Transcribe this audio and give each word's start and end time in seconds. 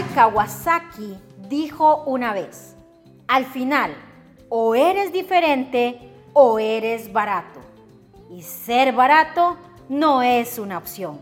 Kawasaki 0.00 1.18
dijo 1.50 2.02
una 2.06 2.32
vez, 2.32 2.74
al 3.28 3.44
final, 3.44 3.94
o 4.48 4.74
eres 4.74 5.12
diferente 5.12 6.00
o 6.32 6.58
eres 6.58 7.12
barato. 7.12 7.60
Y 8.30 8.40
ser 8.42 8.94
barato 8.94 9.58
no 9.90 10.22
es 10.22 10.58
una 10.58 10.78
opción. 10.78 11.18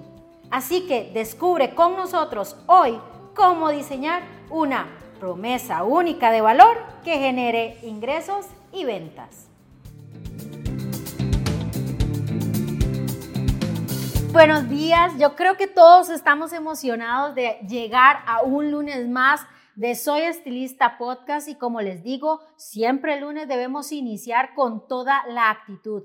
Así 0.50 0.86
que 0.86 1.10
descubre 1.12 1.74
con 1.74 1.96
nosotros 1.96 2.56
hoy 2.66 2.96
cómo 3.34 3.70
diseñar 3.70 4.22
una 4.50 4.86
promesa 5.18 5.82
única 5.82 6.30
de 6.30 6.40
valor 6.40 6.78
que 7.02 7.18
genere 7.18 7.78
ingresos 7.82 8.46
y 8.72 8.84
ventas. 8.84 9.49
Buenos 14.32 14.68
días, 14.68 15.12
yo 15.18 15.34
creo 15.34 15.56
que 15.56 15.66
todos 15.66 16.08
estamos 16.08 16.52
emocionados 16.52 17.34
de 17.34 17.58
llegar 17.68 18.22
a 18.26 18.42
un 18.42 18.70
lunes 18.70 19.08
más 19.08 19.40
de 19.74 19.96
Soy 19.96 20.20
Estilista 20.20 20.98
Podcast 20.98 21.48
y 21.48 21.56
como 21.56 21.80
les 21.80 22.04
digo, 22.04 22.40
siempre 22.56 23.14
el 23.14 23.22
lunes 23.22 23.48
debemos 23.48 23.90
iniciar 23.90 24.54
con 24.54 24.86
toda 24.86 25.26
la 25.26 25.50
actitud. 25.50 26.04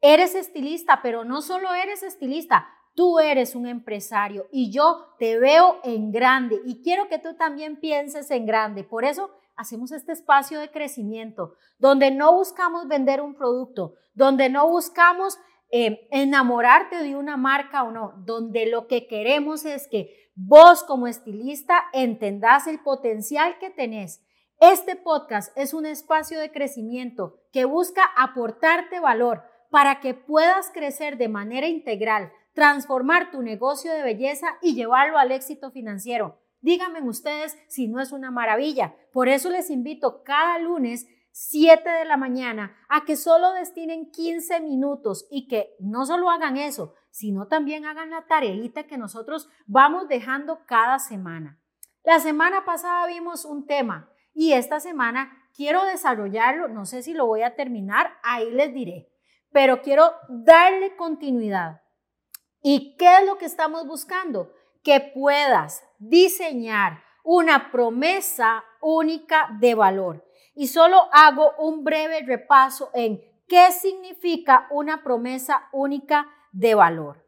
Eres 0.00 0.34
estilista, 0.34 1.00
pero 1.02 1.26
no 1.26 1.42
solo 1.42 1.74
eres 1.74 2.02
estilista, 2.02 2.66
tú 2.94 3.18
eres 3.18 3.54
un 3.54 3.66
empresario 3.66 4.46
y 4.50 4.72
yo 4.72 5.14
te 5.18 5.38
veo 5.38 5.78
en 5.84 6.12
grande 6.12 6.58
y 6.64 6.82
quiero 6.82 7.08
que 7.08 7.18
tú 7.18 7.34
también 7.34 7.78
pienses 7.78 8.30
en 8.30 8.46
grande. 8.46 8.84
Por 8.84 9.04
eso 9.04 9.30
hacemos 9.54 9.92
este 9.92 10.12
espacio 10.12 10.60
de 10.60 10.70
crecimiento 10.70 11.56
donde 11.78 12.10
no 12.10 12.32
buscamos 12.34 12.88
vender 12.88 13.20
un 13.20 13.34
producto, 13.34 13.96
donde 14.14 14.48
no 14.48 14.66
buscamos 14.66 15.38
eh, 15.70 16.08
enamorarte 16.10 17.02
de 17.02 17.16
una 17.16 17.36
marca 17.36 17.82
o 17.82 17.90
no, 17.90 18.14
donde 18.24 18.66
lo 18.66 18.86
que 18.86 19.06
queremos 19.06 19.64
es 19.64 19.88
que 19.88 20.30
vos 20.34 20.84
como 20.84 21.06
estilista 21.06 21.84
entendás 21.92 22.66
el 22.66 22.80
potencial 22.80 23.58
que 23.58 23.70
tenés. 23.70 24.22
Este 24.60 24.96
podcast 24.96 25.56
es 25.56 25.74
un 25.74 25.84
espacio 25.84 26.38
de 26.38 26.50
crecimiento 26.50 27.40
que 27.52 27.64
busca 27.64 28.02
aportarte 28.16 29.00
valor 29.00 29.42
para 29.70 30.00
que 30.00 30.14
puedas 30.14 30.70
crecer 30.70 31.18
de 31.18 31.28
manera 31.28 31.66
integral, 31.66 32.32
transformar 32.54 33.30
tu 33.30 33.42
negocio 33.42 33.92
de 33.92 34.02
belleza 34.02 34.56
y 34.62 34.74
llevarlo 34.74 35.18
al 35.18 35.32
éxito 35.32 35.70
financiero. 35.70 36.38
Díganme 36.60 37.02
ustedes 37.02 37.58
si 37.68 37.86
no 37.86 38.00
es 38.00 38.12
una 38.12 38.30
maravilla. 38.30 38.96
Por 39.12 39.28
eso 39.28 39.50
les 39.50 39.70
invito 39.70 40.22
cada 40.22 40.58
lunes 40.58 41.06
7 41.38 41.86
de 41.86 42.06
la 42.06 42.16
mañana 42.16 42.74
a 42.88 43.04
que 43.04 43.14
solo 43.14 43.52
destinen 43.52 44.10
15 44.10 44.58
minutos 44.60 45.26
y 45.30 45.48
que 45.48 45.76
no 45.80 46.06
solo 46.06 46.30
hagan 46.30 46.56
eso, 46.56 46.94
sino 47.10 47.46
también 47.46 47.84
hagan 47.84 48.08
la 48.08 48.26
tareita 48.26 48.86
que 48.86 48.96
nosotros 48.96 49.50
vamos 49.66 50.08
dejando 50.08 50.64
cada 50.64 50.98
semana. 50.98 51.60
La 52.04 52.20
semana 52.20 52.64
pasada 52.64 53.06
vimos 53.06 53.44
un 53.44 53.66
tema 53.66 54.10
y 54.32 54.54
esta 54.54 54.80
semana 54.80 55.30
quiero 55.54 55.84
desarrollarlo, 55.84 56.68
no 56.68 56.86
sé 56.86 57.02
si 57.02 57.12
lo 57.12 57.26
voy 57.26 57.42
a 57.42 57.54
terminar, 57.54 58.14
ahí 58.22 58.50
les 58.50 58.72
diré, 58.72 59.12
pero 59.52 59.82
quiero 59.82 60.12
darle 60.30 60.96
continuidad. 60.96 61.82
¿Y 62.62 62.96
qué 62.96 63.18
es 63.18 63.26
lo 63.26 63.36
que 63.36 63.44
estamos 63.44 63.86
buscando? 63.86 64.54
Que 64.82 65.12
puedas 65.14 65.84
diseñar 65.98 67.02
una 67.22 67.70
promesa 67.70 68.64
única 68.80 69.50
de 69.60 69.74
valor 69.74 70.25
y 70.56 70.68
solo 70.68 71.08
hago 71.12 71.52
un 71.58 71.84
breve 71.84 72.22
repaso 72.22 72.90
en 72.94 73.22
qué 73.46 73.70
significa 73.70 74.66
una 74.70 75.04
promesa 75.04 75.68
única 75.70 76.26
de 76.50 76.74
valor. 76.74 77.24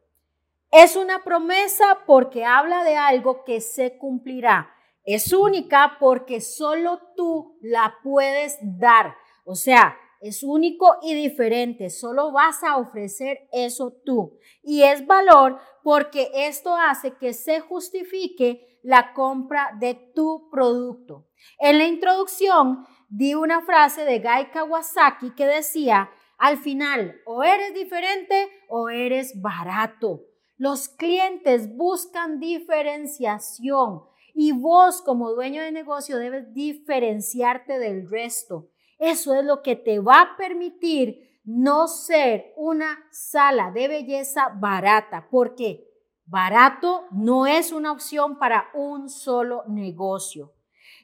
Es 0.73 0.97
una 0.97 1.23
promesa 1.23 2.01
porque 2.07 2.45
habla 2.45 2.83
de 2.85 2.97
algo 2.97 3.45
que 3.45 3.61
se 3.61 3.99
cumplirá. 3.99 4.71
Es 5.05 5.33
única 5.33 5.97
porque 6.01 6.41
solo 6.41 7.01
tú 7.17 7.59
la 7.63 7.95
puedes 8.03 8.59
dar. 8.61 9.15
O 9.45 9.55
sea, 9.55 9.97
es 10.21 10.43
único 10.43 10.97
y 11.03 11.15
diferente. 11.15 11.91
Solo 11.91 12.33
vas 12.33 12.63
a 12.65 12.77
ofrecer 12.77 13.49
eso 13.53 13.95
tú. 14.05 14.39
Y 14.63 14.83
es 14.83 15.07
valor 15.07 15.59
porque 15.83 16.31
esto 16.35 16.75
hace 16.75 17.15
que 17.17 17.33
se 17.33 17.61
justifique 17.61 18.81
la 18.83 19.13
compra 19.13 19.71
de 19.79 19.95
tu 20.15 20.49
producto. 20.51 21.27
En 21.59 21.79
la 21.79 21.85
introducción 21.85 22.87
di 23.09 23.35
una 23.35 23.63
frase 23.63 24.05
de 24.05 24.19
Guy 24.21 24.51
Kawasaki 24.53 25.31
que 25.35 25.47
decía, 25.47 26.11
al 26.37 26.59
final, 26.59 27.21
o 27.25 27.43
eres 27.43 27.75
diferente 27.75 28.49
o 28.69 28.89
eres 28.89 29.41
barato. 29.41 30.25
Los 30.57 30.89
clientes 30.89 31.75
buscan 31.77 32.39
diferenciación 32.39 34.03
y 34.35 34.53
vos 34.53 35.03
como 35.03 35.33
dueño 35.33 35.63
de 35.63 35.73
negocio 35.73 36.19
debes 36.19 36.53
diferenciarte 36.53 37.79
del 37.79 38.09
resto. 38.09 38.69
Eso 38.99 39.35
es 39.35 39.45
lo 39.45 39.63
que 39.63 39.77
te 39.77 40.01
va 40.01 40.21
a 40.21 40.37
permitir 40.37 41.41
no 41.45 41.89
ser 41.89 42.53
una 42.57 42.99
sala 43.11 43.71
de 43.71 43.89
belleza 43.89 44.53
barata, 44.55 45.29
porque 45.31 45.89
barato 46.27 47.07
no 47.11 47.47
es 47.47 47.73
una 47.73 47.91
opción 47.91 48.39
para 48.39 48.69
un 48.75 49.09
solo 49.09 49.65
negocio. 49.67 50.53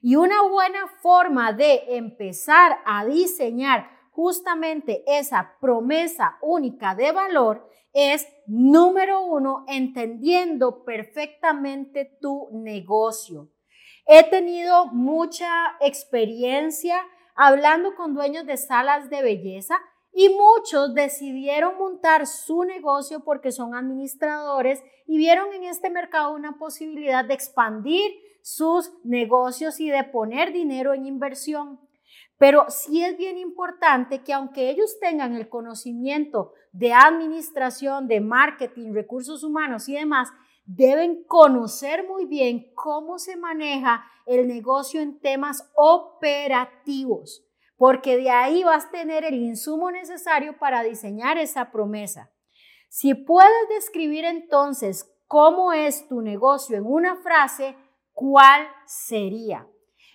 Y 0.07 0.17
una 0.17 0.43
buena 0.43 0.87
forma 1.01 1.55
de 1.55 1.97
empezar 1.97 2.77
a 2.85 3.07
diseñar 3.07 3.89
justamente 4.11 5.03
esa 5.07 5.57
promesa 5.63 6.37
única 6.43 6.95
de 6.95 7.11
valor 7.11 7.67
es, 7.95 8.29
número 8.47 9.25
uno, 9.25 9.65
entendiendo 9.67 10.85
perfectamente 10.85 12.19
tu 12.21 12.51
negocio. 12.53 13.49
He 14.05 14.25
tenido 14.25 14.89
mucha 14.89 15.49
experiencia 15.81 16.99
hablando 17.35 17.95
con 17.95 18.13
dueños 18.13 18.45
de 18.45 18.59
salas 18.59 19.09
de 19.09 19.23
belleza 19.23 19.79
y 20.13 20.29
muchos 20.29 20.93
decidieron 20.93 21.79
montar 21.79 22.27
su 22.27 22.65
negocio 22.65 23.21
porque 23.25 23.53
son 23.53 23.75
administradores 23.75 24.85
y 25.07 25.17
vieron 25.17 25.55
en 25.55 25.65
este 25.65 25.89
mercado 25.89 26.35
una 26.35 26.59
posibilidad 26.59 27.25
de 27.25 27.33
expandir 27.33 28.24
sus 28.45 28.93
negocios 29.05 29.81
y 29.81 29.89
de 29.89 30.05
poner 30.05 30.53
dinero 30.53 30.93
en 30.93 31.07
inversión. 31.07 31.81
Pero 32.37 32.67
sí 32.69 33.03
es 33.03 33.17
bien 33.17 33.39
importante 33.39 34.23
que 34.23 34.35
aunque 34.35 34.69
ellos 34.69 34.99
tengan 35.01 35.35
el 35.35 35.49
conocimiento 35.49 36.53
de 36.71 36.93
administración, 36.93 38.07
de 38.07 38.21
marketing, 38.21 38.93
recursos 38.93 39.45
humanos 39.45 39.89
y 39.89 39.95
demás, 39.95 40.29
deben 40.67 41.25
conocer 41.25 42.07
muy 42.07 42.27
bien 42.27 42.71
cómo 42.75 43.19
se 43.19 43.39
maneja 43.39 44.05
el 44.27 44.47
negocio 44.47 45.01
en 45.01 45.21
temas 45.21 45.71
operativos, 45.75 47.47
porque 47.79 48.19
de 48.19 48.29
ahí 48.29 48.63
vas 48.63 48.85
a 48.85 48.91
tener 48.91 49.25
el 49.25 49.37
insumo 49.37 49.91
necesario 49.91 50.59
para 50.59 50.83
diseñar 50.83 51.39
esa 51.39 51.71
promesa. 51.71 52.31
Si 52.91 53.15
puedes 53.15 53.69
describir 53.71 54.27
entonces 54.27 55.11
cómo 55.27 55.73
es 55.73 56.07
tu 56.09 56.21
negocio 56.21 56.77
en 56.77 56.85
una 56.85 57.17
frase, 57.17 57.75
¿cuál 58.15 58.67
sería? 58.87 59.69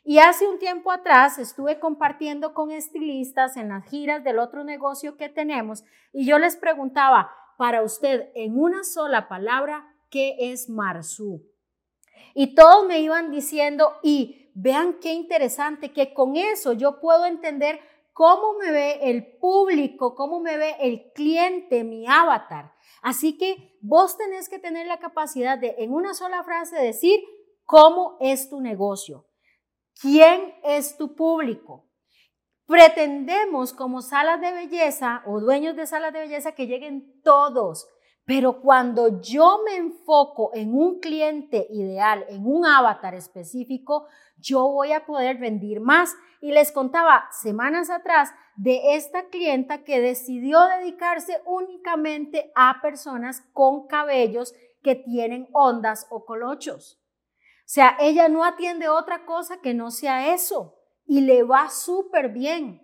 Y 0.04 0.18
hace 0.18 0.48
un 0.48 0.58
tiempo 0.58 0.92
atrás 0.92 1.38
estuve 1.38 1.80
compartiendo 1.80 2.56
con 2.56 2.72
estilistas 2.72 3.58
en 3.58 3.70
las 3.70 3.86
giras 3.88 4.24
del 4.24 4.40
otro 4.40 4.64
negocio 4.64 5.18
que 5.18 5.30
tenemos 5.30 5.84
y 6.12 6.26
yo 6.26 6.40
les 6.40 6.56
preguntaba, 6.56 7.32
para 7.60 7.84
usted, 7.84 8.32
en 8.36 8.58
una 8.58 8.86
sola 8.86 9.28
palabra, 9.28 9.86
¿qué 10.10 10.38
es 10.40 10.70
Marsú? 10.70 11.44
Y 12.34 12.56
todos 12.56 12.88
me 12.88 13.02
iban 13.02 13.32
diciendo, 13.32 13.98
y 14.02 14.50
vean 14.56 15.00
qué 15.02 15.12
interesante, 15.12 15.92
que 15.92 16.14
con 16.14 16.38
eso 16.38 16.72
yo 16.72 17.02
puedo 17.02 17.26
entender 17.26 17.82
cómo 18.14 18.54
me 18.54 18.72
ve 18.72 19.00
el 19.10 19.38
público, 19.38 20.16
cómo 20.16 20.40
me 20.40 20.58
ve 20.58 20.78
el 20.80 21.12
cliente, 21.14 21.84
mi 21.84 22.08
avatar. 22.08 22.74
Así 23.02 23.38
que 23.38 23.78
vos 23.82 24.18
tenés 24.18 24.48
que 24.48 24.60
tener 24.60 24.88
la 24.88 25.00
capacidad 25.00 25.58
de 25.58 25.76
en 25.80 25.94
una 25.94 26.14
sola 26.14 26.44
frase 26.44 26.78
decir, 26.78 27.20
¿Cómo 27.72 28.18
es 28.20 28.50
tu 28.50 28.62
negocio? 28.62 29.28
¿Quién 30.02 30.56
es 30.64 30.98
tu 30.98 31.14
público? 31.14 31.88
Pretendemos 32.66 33.74
como 33.74 34.02
salas 34.02 34.42
de 34.42 34.52
belleza 34.52 35.22
o 35.28 35.40
dueños 35.40 35.76
de 35.76 35.86
salas 35.86 36.12
de 36.12 36.22
belleza 36.22 36.54
que 36.54 36.66
lleguen 36.66 37.22
todos, 37.22 37.88
pero 38.26 38.60
cuando 38.62 39.22
yo 39.22 39.60
me 39.64 39.76
enfoco 39.76 40.50
en 40.56 40.74
un 40.74 41.00
cliente 41.00 41.68
ideal, 41.70 42.26
en 42.30 42.44
un 42.44 42.66
avatar 42.66 43.14
específico, 43.14 44.08
yo 44.40 44.68
voy 44.68 44.92
a 44.92 45.06
poder 45.06 45.40
rendir 45.40 45.80
más. 45.80 46.16
Y 46.42 46.52
les 46.52 46.72
contaba 46.72 47.28
semanas 47.40 47.92
atrás 47.92 48.32
de 48.56 48.96
esta 48.96 49.28
clienta 49.28 49.84
que 49.84 50.02
decidió 50.02 50.60
dedicarse 50.80 51.40
únicamente 51.46 52.52
a 52.56 52.82
personas 52.82 53.44
con 53.54 53.86
cabellos 53.86 54.56
que 54.82 54.96
tienen 54.96 55.48
ondas 55.54 56.08
o 56.10 56.26
colochos. 56.26 56.99
Sea, 57.70 57.96
ella 58.00 58.30
no 58.30 58.44
atiende 58.46 58.90
otra 58.90 59.28
cosa 59.28 59.62
que 59.62 59.76
no 59.76 59.92
sea 59.92 60.34
eso 60.34 60.74
y 61.06 61.22
le 61.22 61.44
va 61.44 61.70
súper 61.70 62.30
bien. 62.30 62.82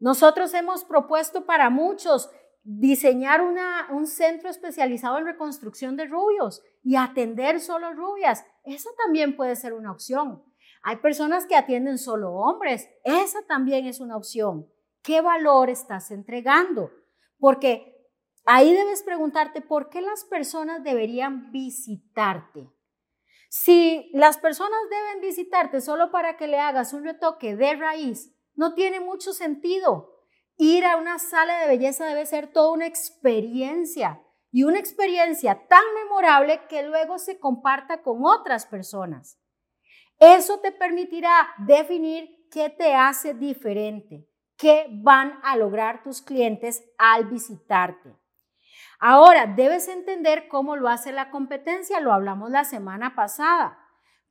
Nosotros 0.00 0.52
hemos 0.52 0.82
propuesto 0.82 1.46
para 1.46 1.70
muchos 1.70 2.28
diseñar 2.64 3.40
una, 3.40 3.86
un 3.92 4.08
centro 4.08 4.50
especializado 4.50 5.18
en 5.18 5.26
reconstrucción 5.26 5.96
de 5.96 6.06
rubios 6.06 6.60
y 6.82 6.96
atender 6.96 7.60
solo 7.60 7.92
rubias. 7.92 8.44
Esa 8.64 8.90
también 9.04 9.36
puede 9.36 9.54
ser 9.54 9.74
una 9.74 9.92
opción. 9.92 10.42
Hay 10.82 10.96
personas 10.96 11.46
que 11.46 11.54
atienden 11.54 11.96
solo 11.96 12.32
hombres. 12.32 12.90
Esa 13.04 13.46
también 13.46 13.86
es 13.86 14.00
una 14.00 14.16
opción. 14.16 14.66
¿Qué 15.02 15.20
valor 15.20 15.70
estás 15.70 16.10
entregando? 16.10 16.90
Porque 17.38 18.10
ahí 18.44 18.74
debes 18.74 19.04
preguntarte 19.04 19.60
por 19.60 19.88
qué 19.88 20.00
las 20.00 20.24
personas 20.24 20.82
deberían 20.82 21.52
visitarte. 21.52 22.72
Si 23.48 24.10
las 24.12 24.38
personas 24.38 24.80
deben 24.90 25.20
visitarte 25.20 25.80
solo 25.80 26.10
para 26.10 26.36
que 26.36 26.46
le 26.46 26.58
hagas 26.58 26.92
un 26.92 27.04
retoque 27.04 27.56
de 27.56 27.74
raíz, 27.74 28.34
no 28.54 28.74
tiene 28.74 29.00
mucho 29.00 29.32
sentido. 29.32 30.12
Ir 30.56 30.84
a 30.84 30.96
una 30.96 31.18
sala 31.18 31.60
de 31.60 31.68
belleza 31.68 32.06
debe 32.06 32.26
ser 32.26 32.52
toda 32.52 32.72
una 32.72 32.86
experiencia 32.86 34.22
y 34.50 34.64
una 34.64 34.78
experiencia 34.78 35.66
tan 35.68 35.84
memorable 35.94 36.62
que 36.68 36.82
luego 36.82 37.18
se 37.18 37.38
comparta 37.38 38.02
con 38.02 38.24
otras 38.24 38.66
personas. 38.66 39.38
Eso 40.18 40.60
te 40.60 40.72
permitirá 40.72 41.48
definir 41.58 42.48
qué 42.50 42.70
te 42.70 42.94
hace 42.94 43.34
diferente, 43.34 44.26
qué 44.56 44.86
van 44.90 45.38
a 45.42 45.56
lograr 45.56 46.02
tus 46.02 46.22
clientes 46.22 46.82
al 46.96 47.26
visitarte. 47.26 48.16
Ahora, 48.98 49.46
debes 49.46 49.88
entender 49.88 50.48
cómo 50.48 50.76
lo 50.76 50.88
hace 50.88 51.12
la 51.12 51.30
competencia, 51.30 52.00
lo 52.00 52.12
hablamos 52.12 52.50
la 52.50 52.64
semana 52.64 53.14
pasada. 53.14 53.78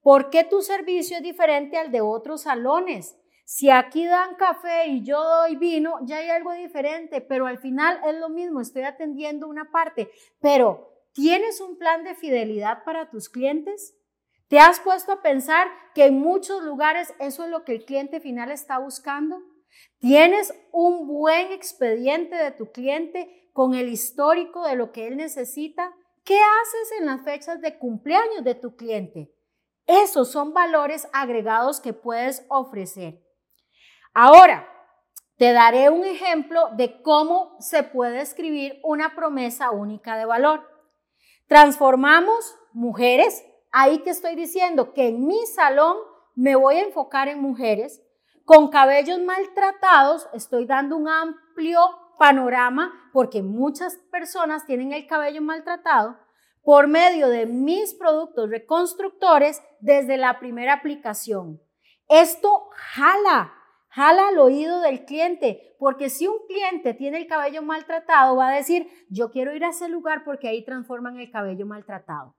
¿Por 0.02 0.30
qué 0.30 0.44
tu 0.44 0.62
servicio 0.62 1.18
es 1.18 1.24
diferente 1.24 1.78
al 1.78 1.92
de 1.92 2.02
otros 2.02 2.44
salones? 2.44 3.18
Si 3.46 3.70
aquí 3.70 4.06
dan 4.06 4.36
café 4.36 4.88
y 4.88 5.04
yo 5.04 5.24
doy 5.24 5.56
vino, 5.56 6.00
ya 6.04 6.18
hay 6.18 6.30
algo 6.30 6.52
diferente, 6.54 7.22
pero 7.22 7.46
al 7.46 7.60
final 7.60 8.00
es 8.08 8.16
lo 8.16 8.30
mismo, 8.30 8.60
estoy 8.60 8.84
atendiendo 8.84 9.48
una 9.48 9.72
parte. 9.72 10.10
Pero, 10.40 10.92
¿tienes 11.14 11.62
un 11.62 11.78
plan 11.78 12.04
de 12.04 12.16
fidelidad 12.16 12.84
para 12.84 13.10
tus 13.10 13.30
clientes? 13.30 13.96
¿Te 14.48 14.60
has 14.60 14.80
puesto 14.80 15.12
a 15.12 15.22
pensar 15.22 15.68
que 15.94 16.06
en 16.06 16.20
muchos 16.20 16.64
lugares 16.64 17.14
eso 17.20 17.44
es 17.44 17.50
lo 17.50 17.64
que 17.64 17.74
el 17.74 17.86
cliente 17.86 18.20
final 18.20 18.52
está 18.52 18.80
buscando? 18.80 19.42
¿Tienes 20.00 20.54
un 20.72 21.08
buen 21.08 21.52
expediente 21.52 22.36
de 22.36 22.52
tu 22.52 22.72
cliente 22.72 23.45
con 23.56 23.74
el 23.74 23.88
histórico 23.88 24.68
de 24.68 24.76
lo 24.76 24.92
que 24.92 25.08
él 25.08 25.16
necesita? 25.16 25.94
¿Qué 26.26 26.38
haces 26.38 27.00
en 27.00 27.06
las 27.06 27.24
fechas 27.24 27.62
de 27.62 27.80
cumpleaños 27.80 28.44
de 28.44 28.54
tu 28.54 28.76
cliente? 28.76 29.34
Esos 29.88 30.30
son 30.30 30.54
valores 30.54 31.08
agregados 31.14 31.80
que 31.80 31.94
puedes 31.94 32.46
ofrecer. 32.50 33.24
Ahora, 34.14 34.68
te 35.38 35.54
daré 35.54 35.90
un 35.90 36.04
ejemplo 36.04 36.68
de 36.76 37.02
cómo 37.02 37.56
se 37.60 37.84
puede 37.84 38.20
escribir 38.20 38.78
una 38.84 39.16
promesa 39.16 39.72
única 39.72 40.18
de 40.18 40.26
valor. 40.26 40.68
Transformamos 41.48 42.58
mujeres, 42.74 43.42
ahí 43.72 44.00
que 44.00 44.10
estoy 44.10 44.36
diciendo 44.36 44.92
que 44.92 45.08
en 45.08 45.26
mi 45.26 45.46
salón 45.46 45.96
me 46.36 46.58
voy 46.58 46.76
a 46.76 46.84
enfocar 46.84 47.30
en 47.30 47.40
mujeres 47.40 48.02
con 48.44 48.70
cabellos 48.70 49.20
maltratados, 49.22 50.28
estoy 50.34 50.66
dando 50.66 50.98
un 50.98 51.08
amplio 51.08 51.80
panorama 52.18 53.10
porque 53.14 53.42
muchas 53.42 53.98
personas 54.12 54.66
tienen 54.66 54.94
el 54.94 55.08
cabello 55.08 55.42
maltratado 55.42 56.18
por 56.64 56.88
medio 56.88 57.30
de 57.30 57.46
mis 57.46 57.94
productos 57.94 58.50
reconstructores 58.50 59.62
desde 59.80 60.18
la 60.18 60.40
primera 60.40 60.74
aplicación. 60.74 61.62
Esto 62.08 62.70
jala, 62.74 63.54
Jala 63.96 64.28
al 64.28 64.40
oído 64.40 64.82
del 64.82 65.06
cliente, 65.06 65.74
porque 65.80 66.10
si 66.10 66.28
un 66.28 66.36
cliente 66.50 66.94
tiene 66.94 67.18
el 67.18 67.28
cabello 67.28 67.62
maltratado, 67.62 68.36
va 68.36 68.50
a 68.50 68.56
decir, 68.56 68.90
yo 69.10 69.32
quiero 69.32 69.56
ir 69.56 69.64
a 69.64 69.70
ese 69.70 69.88
lugar 69.88 70.26
porque 70.26 70.50
ahí 70.50 70.66
transforman 70.66 71.18
el 71.18 71.32
cabello 71.32 71.66
maltratado. 71.66 72.36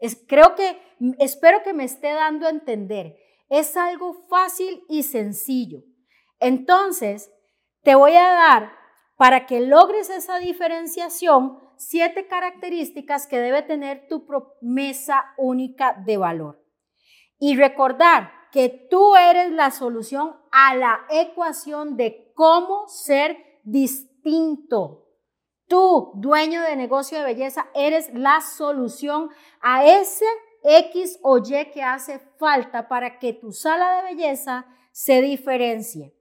Es, 0.00 0.24
creo 0.26 0.56
que, 0.56 0.76
espero 1.20 1.62
que 1.62 1.72
me 1.72 1.84
esté 1.84 2.12
dando 2.14 2.48
a 2.48 2.50
entender. 2.50 3.14
Es 3.48 3.76
algo 3.76 4.26
fácil 4.28 4.82
y 4.88 5.04
sencillo. 5.04 5.84
Entonces, 6.40 7.32
te 7.84 7.94
voy 7.94 8.16
a 8.16 8.32
dar, 8.32 8.72
para 9.18 9.46
que 9.46 9.60
logres 9.60 10.10
esa 10.10 10.38
diferenciación, 10.38 11.58
siete 11.76 12.28
características 12.28 13.26
que 13.26 13.40
debe 13.40 13.62
tener 13.62 14.06
tu 14.08 14.24
promesa 14.24 15.34
única 15.36 15.92
de 16.06 16.16
valor. 16.16 16.64
Y 17.36 17.56
recordar 17.56 18.30
que 18.52 18.86
tú 18.88 19.16
eres 19.16 19.50
la 19.50 19.72
solución 19.72 20.36
a 20.52 20.76
la 20.76 21.00
ecuación 21.10 21.96
de 21.96 22.32
cómo 22.34 22.86
ser 22.86 23.36
distinto. 23.64 25.08
Tú, 25.66 26.12
dueño 26.14 26.62
de 26.62 26.76
negocio 26.76 27.18
de 27.18 27.24
belleza, 27.24 27.68
eres 27.74 28.14
la 28.14 28.40
solución 28.40 29.30
a 29.60 29.84
ese 29.84 30.24
X 30.62 31.18
o 31.22 31.38
Y 31.38 31.72
que 31.72 31.82
hace 31.82 32.20
falta 32.38 32.88
para 32.88 33.18
que 33.18 33.32
tu 33.32 33.50
sala 33.50 33.96
de 33.96 34.14
belleza 34.14 34.64
se 34.92 35.20
diferencie. 35.20 36.17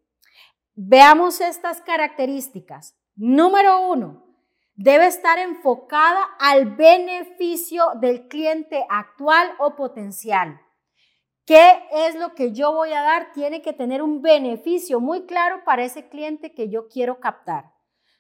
Veamos 0.80 1.42
estas 1.42 1.82
características. 1.82 2.96
Número 3.16 3.90
uno, 3.90 4.24
debe 4.76 5.08
estar 5.08 5.40
enfocada 5.40 6.24
al 6.40 6.76
beneficio 6.76 7.84
del 8.00 8.28
cliente 8.28 8.86
actual 8.88 9.50
o 9.58 9.76
potencial. 9.76 10.62
¿Qué 11.48 11.82
es 11.92 12.14
lo 12.14 12.36
que 12.36 12.52
yo 12.54 12.74
voy 12.74 12.94
a 12.94 13.02
dar? 13.02 13.32
Tiene 13.34 13.64
que 13.64 13.74
tener 13.74 14.04
un 14.04 14.22
beneficio 14.22 15.00
muy 15.00 15.26
claro 15.26 15.64
para 15.66 15.84
ese 15.84 16.10
cliente 16.10 16.54
que 16.54 16.70
yo 16.70 16.88
quiero 16.90 17.20
captar. 17.20 17.74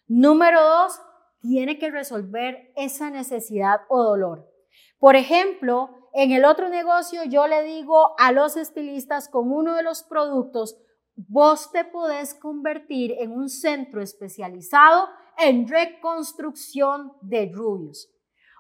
Número 0.07 0.59
dos, 0.59 0.99
tiene 1.39 1.77
que 1.77 1.91
resolver 1.91 2.71
esa 2.75 3.11
necesidad 3.11 3.81
o 3.87 4.01
dolor. 4.01 4.51
Por 4.97 5.15
ejemplo, 5.15 6.09
en 6.11 6.31
el 6.31 6.43
otro 6.43 6.69
negocio 6.69 7.23
yo 7.23 7.45
le 7.45 7.61
digo 7.61 8.15
a 8.17 8.31
los 8.31 8.57
estilistas 8.57 9.29
con 9.29 9.51
uno 9.51 9.75
de 9.75 9.83
los 9.83 10.01
productos, 10.01 10.75
vos 11.17 11.71
te 11.71 11.83
podés 11.83 12.35
convertir 12.35 13.15
en 13.19 13.31
un 13.31 13.49
centro 13.49 14.01
especializado 14.01 15.09
en 15.37 15.67
reconstrucción 15.67 17.13
de 17.21 17.51
rubios. 17.53 18.09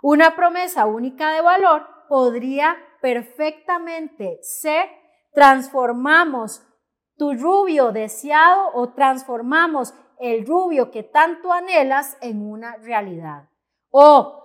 Una 0.01 0.35
promesa 0.35 0.85
única 0.85 1.31
de 1.31 1.41
valor 1.41 1.87
podría 2.09 2.77
perfectamente 3.01 4.39
ser, 4.41 4.89
transformamos 5.33 6.63
tu 7.15 7.33
rubio 7.33 7.91
deseado 7.91 8.71
o 8.73 8.93
transformamos 8.93 9.93
el 10.19 10.45
rubio 10.45 10.89
que 10.89 11.03
tanto 11.03 11.51
anhelas 11.51 12.17
en 12.21 12.41
una 12.41 12.77
realidad. 12.77 13.49
O 13.89 14.43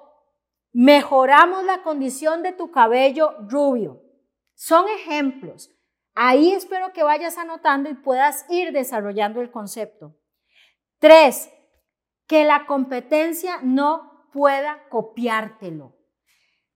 mejoramos 0.73 1.65
la 1.65 1.83
condición 1.83 2.43
de 2.43 2.53
tu 2.53 2.71
cabello 2.71 3.37
rubio. 3.49 4.03
Son 4.55 4.87
ejemplos. 4.89 5.72
Ahí 6.15 6.53
espero 6.53 6.93
que 6.93 7.03
vayas 7.03 7.39
anotando 7.39 7.89
y 7.89 7.95
puedas 7.95 8.45
ir 8.51 8.73
desarrollando 8.73 9.41
el 9.41 9.51
concepto. 9.51 10.15
Tres, 10.99 11.51
que 12.27 12.45
la 12.45 12.67
competencia 12.67 13.61
no 13.63 14.29
pueda 14.33 14.89
copiártelo. 14.89 15.97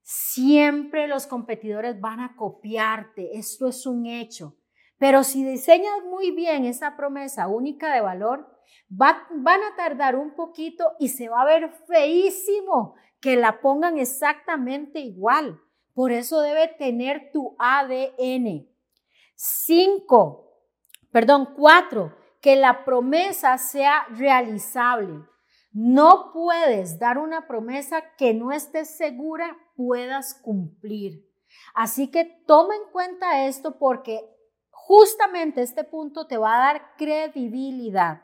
Siempre 0.02 1.08
los 1.08 1.26
competidores 1.26 2.00
van 2.00 2.20
a 2.20 2.36
copiarte, 2.36 3.36
esto 3.36 3.68
es 3.68 3.86
un 3.86 4.06
hecho. 4.06 4.56
Pero 4.98 5.24
si 5.24 5.44
diseñas 5.44 6.04
muy 6.08 6.30
bien 6.30 6.64
esa 6.64 6.96
promesa 6.96 7.48
única 7.48 7.92
de 7.92 8.00
valor, 8.00 8.56
van 8.88 9.62
a 9.62 9.76
tardar 9.76 10.16
un 10.16 10.34
poquito 10.34 10.92
y 10.98 11.08
se 11.08 11.28
va 11.28 11.42
a 11.42 11.46
ver 11.46 11.70
feísimo 11.86 12.94
que 13.20 13.36
la 13.36 13.60
pongan 13.60 13.98
exactamente 13.98 15.00
igual. 15.00 15.60
Por 15.92 16.12
eso 16.12 16.40
debe 16.40 16.68
tener 16.78 17.30
tu 17.32 17.56
ADN. 17.58 18.75
Cinco, 19.36 20.62
perdón, 21.12 21.52
cuatro, 21.54 22.16
que 22.40 22.56
la 22.56 22.84
promesa 22.84 23.58
sea 23.58 24.06
realizable. 24.10 25.24
No 25.72 26.32
puedes 26.32 26.98
dar 26.98 27.18
una 27.18 27.46
promesa 27.46 28.02
que 28.16 28.32
no 28.32 28.50
estés 28.50 28.96
segura 28.96 29.58
puedas 29.76 30.34
cumplir. 30.34 31.30
Así 31.74 32.10
que 32.10 32.24
toma 32.46 32.74
en 32.76 32.90
cuenta 32.92 33.46
esto 33.46 33.78
porque 33.78 34.20
justamente 34.70 35.60
este 35.60 35.84
punto 35.84 36.26
te 36.26 36.38
va 36.38 36.56
a 36.56 36.72
dar 36.72 36.96
credibilidad. 36.96 38.22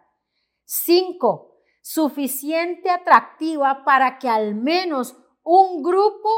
Cinco, 0.64 1.58
suficiente 1.82 2.88
atractiva 2.88 3.84
para 3.84 4.18
que 4.18 4.30
al 4.30 4.54
menos 4.54 5.14
un 5.42 5.82
grupo 5.82 6.30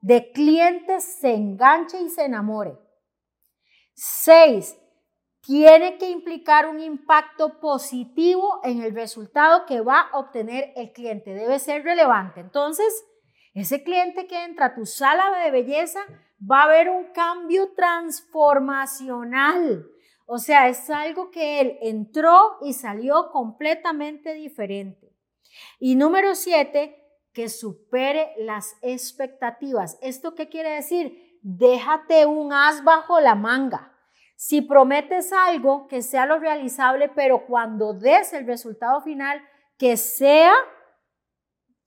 de 0.00 0.32
clientes 0.32 1.04
se 1.04 1.34
enganche 1.34 2.00
y 2.00 2.08
se 2.08 2.24
enamore. 2.24 2.83
Seis, 3.94 4.78
tiene 5.40 5.96
que 5.98 6.10
implicar 6.10 6.68
un 6.68 6.80
impacto 6.80 7.60
positivo 7.60 8.60
en 8.64 8.82
el 8.82 8.92
resultado 8.94 9.66
que 9.66 9.80
va 9.80 10.00
a 10.00 10.18
obtener 10.18 10.72
el 10.76 10.92
cliente. 10.92 11.34
Debe 11.34 11.58
ser 11.58 11.82
relevante. 11.84 12.40
Entonces, 12.40 13.04
ese 13.52 13.82
cliente 13.84 14.26
que 14.26 14.44
entra 14.44 14.66
a 14.66 14.74
tu 14.74 14.86
sala 14.86 15.42
de 15.42 15.50
belleza 15.50 16.00
va 16.50 16.62
a 16.64 16.68
ver 16.68 16.88
un 16.88 17.12
cambio 17.12 17.72
transformacional. 17.74 19.86
O 20.26 20.38
sea, 20.38 20.68
es 20.68 20.88
algo 20.90 21.30
que 21.30 21.60
él 21.60 21.78
entró 21.82 22.56
y 22.62 22.72
salió 22.72 23.30
completamente 23.30 24.32
diferente. 24.34 25.14
Y 25.78 25.96
número 25.96 26.34
siete, 26.34 27.04
que 27.34 27.48
supere 27.48 28.32
las 28.38 28.76
expectativas. 28.80 29.98
¿Esto 30.00 30.34
qué 30.34 30.48
quiere 30.48 30.70
decir? 30.70 31.23
Déjate 31.46 32.24
un 32.24 32.54
as 32.54 32.82
bajo 32.84 33.20
la 33.20 33.34
manga. 33.34 33.92
Si 34.34 34.62
prometes 34.62 35.30
algo, 35.30 35.86
que 35.88 36.00
sea 36.00 36.24
lo 36.24 36.38
realizable, 36.38 37.10
pero 37.10 37.44
cuando 37.44 37.92
des 37.92 38.32
el 38.32 38.46
resultado 38.46 39.02
final, 39.02 39.46
que 39.76 39.98
sea 39.98 40.54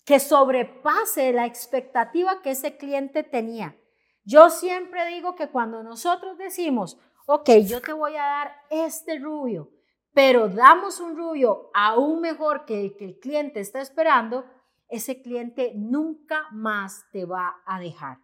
que 0.06 0.20
sobrepase 0.20 1.34
la 1.34 1.48
expectativa 1.48 2.40
que 2.44 2.52
ese 2.52 2.78
cliente 2.78 3.24
tenía. 3.24 3.76
Yo 4.24 4.52
siempre 4.52 5.08
digo 5.08 5.34
que 5.34 5.50
cuando 5.50 5.82
nosotros 5.82 6.38
decimos, 6.38 7.00
ok, 7.26 7.50
yo 7.66 7.82
te 7.82 7.94
voy 7.94 8.16
a 8.16 8.22
dar 8.22 8.56
este 8.70 9.18
rubio, 9.18 9.72
pero 10.14 10.50
damos 10.50 11.00
un 11.00 11.18
rubio 11.18 11.72
aún 11.74 12.22
mejor 12.22 12.66
que 12.66 12.80
el 12.80 12.96
que 12.96 13.06
el 13.06 13.20
cliente 13.20 13.60
está 13.60 13.82
esperando, 13.82 14.46
ese 14.88 15.20
cliente 15.20 15.74
nunca 15.76 16.46
más 16.52 17.08
te 17.12 17.26
va 17.26 17.64
a 17.66 17.80
dejar. 17.80 18.20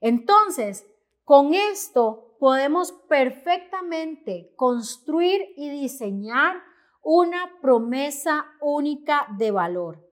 Entonces, 0.00 0.86
con 1.24 1.54
esto 1.54 2.36
podemos 2.38 2.92
perfectamente 3.08 4.52
construir 4.56 5.42
y 5.56 5.70
diseñar 5.70 6.62
una 7.02 7.58
promesa 7.60 8.46
única 8.60 9.26
de 9.38 9.50
valor. 9.50 10.04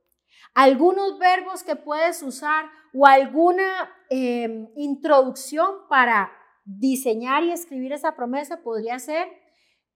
Algunos 0.55 1.19
verbos 1.19 1.63
que 1.63 1.77
puedes 1.77 2.23
usar 2.23 2.67
o 2.95 3.07
alguna 3.07 3.91
em, 4.09 4.69
introducción 4.77 5.87
para 5.89 6.33
diseñar 6.65 7.45
y 7.45 7.53
escribir 7.53 7.93
esa 7.93 8.17
promesa 8.17 8.63
podría 8.63 8.99
ser 8.99 9.29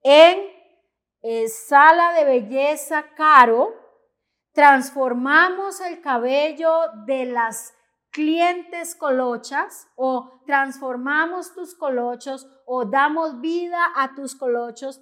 en 0.02 0.38
eh, 1.22 1.48
sala 1.48 2.12
de 2.14 2.24
belleza 2.24 3.04
caro, 3.16 3.74
transformamos 4.52 5.80
el 5.80 6.00
cabello 6.00 6.70
de 7.06 7.26
las 7.26 7.74
clientes 8.10 8.94
colochas 8.94 9.88
o 9.96 10.42
transformamos 10.46 11.54
tus 11.54 11.74
colochos 11.74 12.46
o 12.66 12.84
damos 12.84 13.40
vida 13.40 13.78
a 13.96 14.14
tus 14.14 14.34
colochos, 14.34 15.00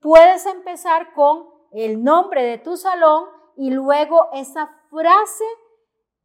puedes 0.00 0.46
empezar 0.46 1.12
con 1.12 1.48
el 1.72 2.02
nombre 2.02 2.42
de 2.42 2.58
tu 2.58 2.76
salón 2.76 3.26
y 3.56 3.70
luego 3.70 4.28
esa 4.32 4.68
frase 4.90 5.44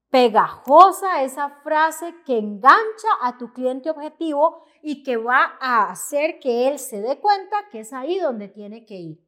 pegajosa, 0.09 1.23
esa 1.23 1.49
frase 1.61 2.15
que 2.25 2.37
engancha 2.37 3.09
a 3.21 3.37
tu 3.37 3.51
cliente 3.51 3.89
objetivo 3.89 4.63
y 4.81 5.03
que 5.03 5.17
va 5.17 5.57
a 5.59 5.89
hacer 5.89 6.39
que 6.39 6.67
él 6.67 6.79
se 6.79 7.01
dé 7.01 7.19
cuenta 7.19 7.67
que 7.71 7.81
es 7.81 7.91
ahí 7.91 8.19
donde 8.19 8.47
tiene 8.47 8.85
que 8.85 8.95
ir. 8.95 9.19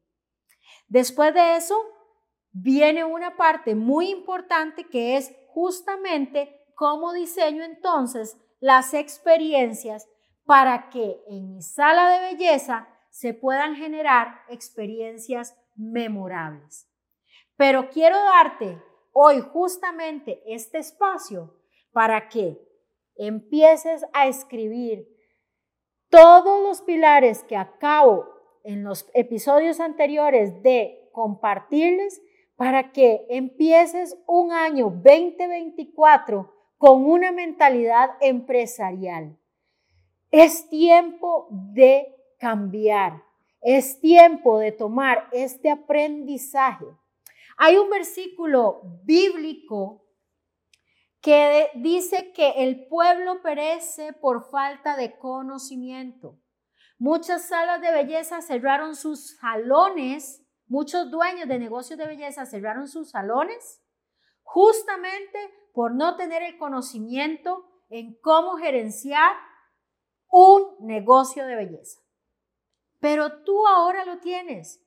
Después 0.86 1.34
de 1.34 1.56
eso, 1.56 1.76
viene 2.52 3.04
una 3.04 3.36
parte 3.36 3.74
muy 3.74 4.08
importante 4.08 4.84
que 4.84 5.16
es 5.16 5.34
justamente 5.48 6.57
cómo 6.78 7.12
diseño 7.12 7.64
entonces 7.64 8.38
las 8.60 8.94
experiencias 8.94 10.08
para 10.44 10.90
que 10.90 11.20
en 11.26 11.50
mi 11.50 11.60
sala 11.60 12.08
de 12.12 12.34
belleza 12.34 12.88
se 13.10 13.34
puedan 13.34 13.74
generar 13.74 14.42
experiencias 14.48 15.58
memorables. 15.74 16.88
Pero 17.56 17.90
quiero 17.90 18.16
darte 18.16 18.80
hoy 19.12 19.40
justamente 19.40 20.40
este 20.46 20.78
espacio 20.78 21.52
para 21.90 22.28
que 22.28 22.56
empieces 23.16 24.06
a 24.12 24.28
escribir 24.28 25.08
todos 26.10 26.62
los 26.62 26.82
pilares 26.82 27.42
que 27.42 27.56
acabo 27.56 28.28
en 28.62 28.84
los 28.84 29.10
episodios 29.14 29.80
anteriores 29.80 30.62
de 30.62 31.10
compartirles 31.12 32.22
para 32.54 32.92
que 32.92 33.26
empieces 33.30 34.16
un 34.28 34.52
año 34.52 34.90
2024 34.90 36.57
con 36.78 37.04
una 37.04 37.32
mentalidad 37.32 38.10
empresarial. 38.20 39.38
Es 40.30 40.68
tiempo 40.70 41.48
de 41.50 42.14
cambiar, 42.38 43.22
es 43.60 44.00
tiempo 44.00 44.58
de 44.58 44.72
tomar 44.72 45.28
este 45.32 45.70
aprendizaje. 45.70 46.86
Hay 47.56 47.76
un 47.76 47.90
versículo 47.90 48.80
bíblico 49.04 50.04
que 51.20 51.70
dice 51.74 52.32
que 52.32 52.50
el 52.58 52.86
pueblo 52.86 53.42
perece 53.42 54.12
por 54.14 54.48
falta 54.50 54.96
de 54.96 55.18
conocimiento. 55.18 56.38
Muchas 56.98 57.48
salas 57.48 57.80
de 57.80 57.92
belleza 57.92 58.40
cerraron 58.40 58.94
sus 58.94 59.36
salones 59.36 60.48
Muchos 60.68 61.10
dueños 61.10 61.48
de 61.48 61.58
negocios 61.58 61.98
de 61.98 62.06
belleza 62.06 62.44
cerraron 62.44 62.88
sus 62.88 63.10
salones 63.10 63.82
justamente 64.42 65.38
por 65.78 65.94
no 65.94 66.16
tener 66.16 66.42
el 66.42 66.58
conocimiento 66.58 67.64
en 67.88 68.18
cómo 68.20 68.56
gerenciar 68.56 69.30
un 70.28 70.74
negocio 70.80 71.46
de 71.46 71.54
belleza. 71.54 72.00
Pero 72.98 73.44
tú 73.44 73.64
ahora 73.64 74.04
lo 74.04 74.18
tienes. 74.18 74.84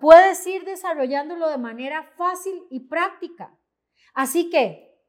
Puedes 0.00 0.46
ir 0.46 0.64
desarrollándolo 0.64 1.48
de 1.48 1.58
manera 1.58 2.12
fácil 2.16 2.68
y 2.70 2.86
práctica. 2.86 3.52
Así 4.14 4.48
que 4.48 5.02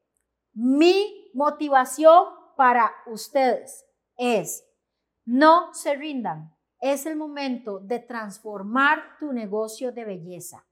mi 0.52 1.30
motivación 1.32 2.24
para 2.56 2.92
ustedes 3.06 3.86
es 4.16 4.68
no 5.24 5.72
se 5.74 5.94
rindan, 5.94 6.56
es 6.80 7.06
el 7.06 7.14
momento 7.14 7.78
de 7.78 8.00
transformar 8.00 9.16
tu 9.20 9.32
negocio 9.32 9.92
de 9.92 10.06
belleza. 10.06 10.66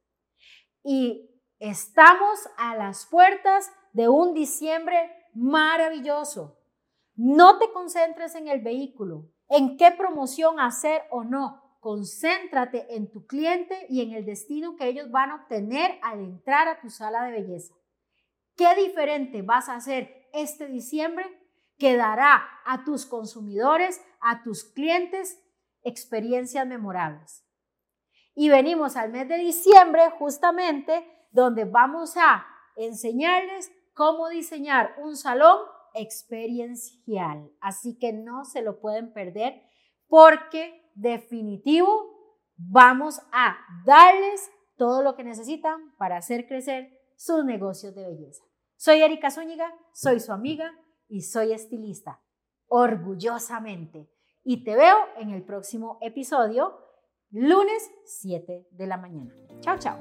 Y 0.83 1.31
estamos 1.61 2.41
a 2.57 2.75
las 2.75 3.07
puertas 3.07 3.71
de 3.93 4.09
un 4.09 4.35
diciembre 4.35 4.97
maravilloso. 5.35 6.59
No 7.15 7.59
te 7.59 7.71
concentres 7.73 8.35
en 8.35 8.49
el 8.49 8.61
vehículo, 8.61 9.31
en 9.49 9.77
qué 9.77 9.91
promoción 9.91 10.61
hacer 10.61 11.03
o 11.11 11.25
no. 11.25 11.63
Concéntrate 11.81 12.95
en 12.97 13.11
tu 13.11 13.27
cliente 13.27 13.87
y 13.89 14.03
en 14.03 14.13
el 14.13 14.25
destino 14.25 14.77
que 14.77 14.89
ellos 14.89 15.11
van 15.11 15.31
a 15.31 15.37
obtener 15.37 15.99
al 16.03 16.21
entrar 16.21 16.69
a 16.69 16.81
tu 16.81 16.91
sala 16.91 17.25
de 17.25 17.33
belleza. 17.33 17.75
¿Qué 18.57 18.75
diferente 18.75 19.43
vas 19.43 19.69
a 19.69 19.77
hacer 19.77 20.29
este 20.33 20.67
diciembre 20.67 21.25
que 21.79 21.97
dará 21.97 22.45
a 22.65 22.85
tus 22.85 23.07
consumidores, 23.07 24.05
a 24.21 24.43
tus 24.43 24.65
clientes, 24.65 25.41
experiencias 25.83 26.67
memorables. 26.67 27.45
Y 28.35 28.49
venimos 28.49 28.97
al 28.97 29.11
mes 29.11 29.29
de 29.29 29.39
diciembre 29.39 30.11
justamente 30.19 31.07
donde 31.31 31.65
vamos 31.65 32.17
a 32.17 32.47
enseñarles 32.77 33.71
cómo 33.99 34.29
diseñar 34.29 34.95
un 35.03 35.17
salón 35.17 35.59
experiencial. 35.93 37.51
Así 37.61 37.99
que 37.99 38.13
no 38.13 38.45
se 38.45 38.63
lo 38.63 38.81
pueden 38.81 39.13
perder 39.13 39.61
porque 40.07 40.89
definitivo 40.95 41.89
vamos 42.57 43.21
a 43.33 43.57
darles 43.85 44.53
todo 44.77 45.03
lo 45.03 45.17
que 45.17 45.25
necesitan 45.25 45.97
para 45.99 46.17
hacer 46.17 46.47
crecer 46.47 46.97
sus 47.17 47.45
negocios 47.45 47.93
de 47.97 48.07
belleza. 48.07 48.45
Soy 48.77 49.03
Erika 49.03 49.33
Zúñiga, 49.33 49.75
soy 49.93 50.21
su 50.21 50.33
amiga 50.33 50.73
y 51.09 51.23
soy 51.23 51.53
estilista. 51.53 52.23
Orgullosamente 52.69 54.09
y 54.45 54.63
te 54.63 54.77
veo 54.77 54.97
en 55.17 55.31
el 55.31 55.43
próximo 55.43 55.99
episodio, 56.03 56.79
lunes 57.33 57.91
7 58.05 58.69
de 58.71 58.87
la 58.87 58.97
mañana. 58.97 59.35
Chao, 59.61 59.77
chao. 59.77 59.99